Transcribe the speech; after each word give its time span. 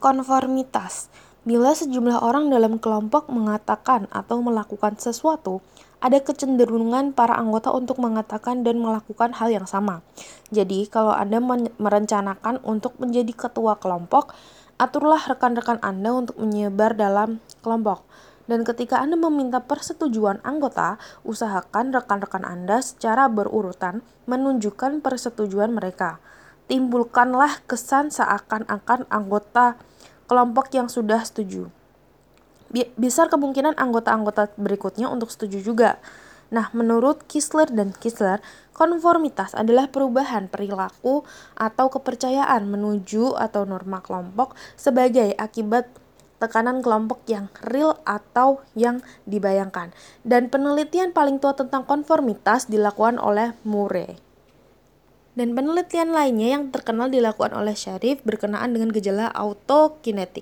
Konformitas 0.00 1.12
Bila 1.40 1.72
sejumlah 1.72 2.20
orang 2.20 2.52
dalam 2.52 2.76
kelompok 2.76 3.32
mengatakan 3.32 4.04
atau 4.12 4.44
melakukan 4.44 5.00
sesuatu, 5.00 5.64
ada 6.00 6.20
kecenderungan 6.20 7.16
para 7.16 7.32
anggota 7.36 7.72
untuk 7.72 7.96
mengatakan 7.96 8.60
dan 8.60 8.76
melakukan 8.76 9.32
hal 9.32 9.48
yang 9.48 9.64
sama. 9.64 10.04
Jadi, 10.52 10.84
kalau 10.88 11.16
Anda 11.16 11.40
merencanakan 11.80 12.60
untuk 12.60 12.96
menjadi 13.00 13.32
ketua 13.32 13.80
kelompok, 13.80 14.36
aturlah 14.76 15.20
rekan-rekan 15.20 15.80
Anda 15.80 16.12
untuk 16.12 16.36
menyebar 16.36 16.92
dalam 16.92 17.40
kelompok. 17.64 18.04
Dan 18.44 18.64
ketika 18.64 19.00
Anda 19.00 19.16
meminta 19.16 19.64
persetujuan 19.64 20.44
anggota, 20.44 21.00
usahakan 21.24 21.92
rekan-rekan 21.92 22.44
Anda 22.44 22.84
secara 22.84 23.32
berurutan 23.32 24.04
menunjukkan 24.28 25.00
persetujuan 25.00 25.72
mereka. 25.72 26.20
Timbulkanlah 26.68 27.64
kesan 27.64 28.12
seakan-akan 28.12 29.08
anggota 29.10 29.80
kelompok 30.30 30.70
yang 30.70 30.86
sudah 30.86 31.26
setuju. 31.26 31.66
Besar 32.94 33.26
kemungkinan 33.26 33.74
anggota-anggota 33.74 34.54
berikutnya 34.54 35.10
untuk 35.10 35.34
setuju 35.34 35.58
juga. 35.58 35.90
Nah, 36.54 36.70
menurut 36.70 37.26
Kisler 37.26 37.66
dan 37.66 37.90
Kisler, 37.90 38.38
konformitas 38.70 39.58
adalah 39.58 39.90
perubahan 39.90 40.46
perilaku 40.46 41.26
atau 41.58 41.90
kepercayaan 41.90 42.70
menuju 42.70 43.34
atau 43.34 43.66
norma 43.66 43.98
kelompok 43.98 44.54
sebagai 44.78 45.34
akibat 45.34 45.90
tekanan 46.38 46.78
kelompok 46.78 47.26
yang 47.26 47.50
real 47.66 47.98
atau 48.06 48.62
yang 48.78 49.02
dibayangkan. 49.26 49.90
Dan 50.22 50.46
penelitian 50.46 51.10
paling 51.10 51.42
tua 51.42 51.58
tentang 51.58 51.82
konformitas 51.82 52.70
dilakukan 52.70 53.18
oleh 53.18 53.54
Murray. 53.66 54.29
Dan 55.34 55.54
penelitian 55.58 56.14
lainnya 56.14 56.58
yang 56.58 56.74
terkenal 56.74 57.10
dilakukan 57.10 57.54
oleh 57.54 57.74
Sharif 57.74 58.22
berkenaan 58.22 58.70
dengan 58.70 58.94
gejala 58.94 59.30
autokinetik. 59.34 60.38